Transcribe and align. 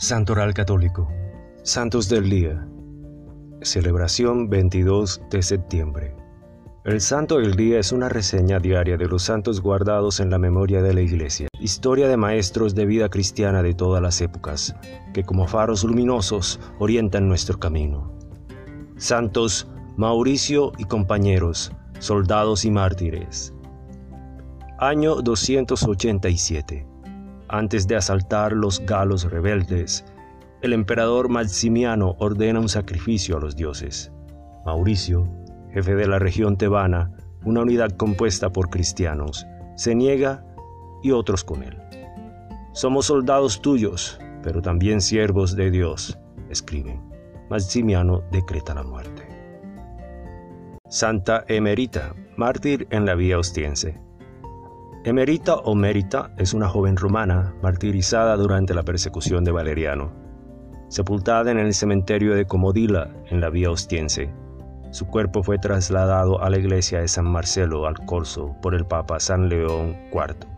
Santoral 0.00 0.54
Católico. 0.54 1.08
Santos 1.64 2.08
del 2.08 2.30
Día. 2.30 2.64
Celebración 3.62 4.48
22 4.48 5.22
de 5.28 5.42
septiembre. 5.42 6.14
El 6.84 7.00
Santo 7.00 7.38
del 7.38 7.56
Día 7.56 7.80
es 7.80 7.90
una 7.90 8.08
reseña 8.08 8.60
diaria 8.60 8.96
de 8.96 9.08
los 9.08 9.24
santos 9.24 9.60
guardados 9.60 10.20
en 10.20 10.30
la 10.30 10.38
memoria 10.38 10.82
de 10.82 10.94
la 10.94 11.00
Iglesia, 11.00 11.48
historia 11.58 12.06
de 12.06 12.16
maestros 12.16 12.76
de 12.76 12.86
vida 12.86 13.08
cristiana 13.08 13.60
de 13.60 13.74
todas 13.74 14.00
las 14.00 14.20
épocas, 14.20 14.76
que 15.12 15.24
como 15.24 15.48
faros 15.48 15.82
luminosos 15.82 16.60
orientan 16.78 17.26
nuestro 17.26 17.58
camino. 17.58 18.16
Santos 18.98 19.66
Mauricio 19.96 20.70
y 20.78 20.84
compañeros, 20.84 21.72
soldados 21.98 22.64
y 22.64 22.70
mártires. 22.70 23.52
Año 24.78 25.16
287 25.16 26.97
antes 27.48 27.86
de 27.86 27.96
asaltar 27.96 28.52
los 28.52 28.80
galos 28.80 29.30
rebeldes, 29.30 30.04
el 30.60 30.72
emperador 30.72 31.28
Maximiano 31.28 32.16
ordena 32.18 32.60
un 32.60 32.68
sacrificio 32.68 33.36
a 33.36 33.40
los 33.40 33.56
dioses. 33.56 34.12
Mauricio, 34.66 35.28
jefe 35.72 35.94
de 35.94 36.06
la 36.06 36.18
región 36.18 36.56
tebana, 36.56 37.12
una 37.44 37.62
unidad 37.62 37.90
compuesta 37.92 38.50
por 38.50 38.68
cristianos, 38.70 39.46
se 39.76 39.94
niega 39.94 40.44
y 41.02 41.12
otros 41.12 41.44
con 41.44 41.62
él. 41.62 41.78
Somos 42.72 43.06
soldados 43.06 43.62
tuyos, 43.62 44.18
pero 44.42 44.60
también 44.60 45.00
siervos 45.00 45.56
de 45.56 45.70
Dios, 45.70 46.18
escriben. 46.50 47.02
Maximiano 47.48 48.22
decreta 48.30 48.74
la 48.74 48.82
muerte. 48.82 49.26
Santa 50.88 51.44
Emerita, 51.48 52.14
mártir 52.36 52.86
en 52.90 53.06
la 53.06 53.14
vía 53.14 53.38
ostiense. 53.38 54.00
Emerita 55.04 55.54
o 55.54 55.76
Mérita 55.76 56.32
es 56.38 56.54
una 56.54 56.68
joven 56.68 56.96
romana 56.96 57.54
martirizada 57.62 58.36
durante 58.36 58.74
la 58.74 58.82
persecución 58.82 59.44
de 59.44 59.52
Valeriano, 59.52 60.10
sepultada 60.88 61.52
en 61.52 61.58
el 61.58 61.72
cementerio 61.72 62.34
de 62.34 62.46
Comodila 62.46 63.08
en 63.26 63.40
la 63.40 63.48
vía 63.48 63.70
ostiense. 63.70 64.28
Su 64.90 65.06
cuerpo 65.06 65.44
fue 65.44 65.58
trasladado 65.58 66.42
a 66.42 66.50
la 66.50 66.58
iglesia 66.58 67.00
de 67.00 67.06
San 67.06 67.30
Marcelo 67.30 67.86
al 67.86 67.94
Corso 68.06 68.56
por 68.60 68.74
el 68.74 68.86
Papa 68.86 69.20
San 69.20 69.48
León 69.48 69.96
IV. 70.12 70.48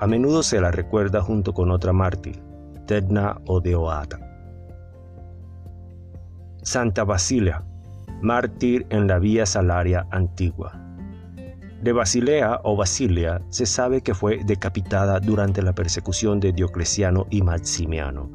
A 0.00 0.06
menudo 0.08 0.42
se 0.42 0.60
la 0.60 0.72
recuerda 0.72 1.22
junto 1.22 1.54
con 1.54 1.70
otra 1.70 1.92
mártir, 1.92 2.42
Tedna 2.86 3.40
o 3.46 3.60
Deoata. 3.60 4.18
Santa 6.62 7.04
Basilia, 7.04 7.62
mártir 8.22 8.86
en 8.90 9.06
la 9.06 9.20
vía 9.20 9.46
Salaria 9.46 10.04
antigua. 10.10 10.85
De 11.86 11.92
Basilea 11.92 12.62
o 12.64 12.74
Basilia 12.74 13.42
se 13.48 13.64
sabe 13.64 14.00
que 14.00 14.12
fue 14.12 14.42
decapitada 14.42 15.20
durante 15.20 15.62
la 15.62 15.72
persecución 15.72 16.40
de 16.40 16.52
Diocleciano 16.52 17.28
y 17.30 17.42
Maximiano. 17.42 18.28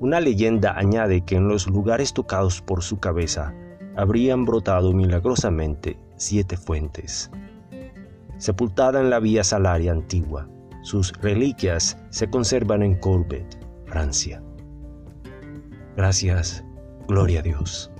Una 0.00 0.20
leyenda 0.20 0.72
añade 0.78 1.20
que 1.20 1.36
en 1.36 1.48
los 1.48 1.66
lugares 1.66 2.14
tocados 2.14 2.62
por 2.62 2.82
su 2.82 2.98
cabeza 2.98 3.54
habrían 3.94 4.46
brotado 4.46 4.94
milagrosamente 4.94 6.00
siete 6.16 6.56
fuentes. 6.56 7.30
Sepultada 8.38 9.02
en 9.02 9.10
la 9.10 9.20
vía 9.20 9.44
Salaria 9.44 9.92
antigua, 9.92 10.48
sus 10.80 11.12
reliquias 11.20 11.98
se 12.08 12.30
conservan 12.30 12.82
en 12.82 12.94
Corbet, 12.94 13.54
Francia. 13.84 14.42
Gracias, 15.94 16.64
gloria 17.06 17.40
a 17.40 17.42
Dios. 17.42 17.91